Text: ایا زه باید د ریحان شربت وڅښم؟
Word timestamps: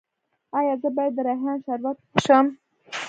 ایا 0.57 0.73
زه 0.81 0.89
باید 0.95 1.13
د 1.15 1.19
ریحان 1.27 1.57
شربت 1.65 1.97
وڅښم؟ 2.01 2.45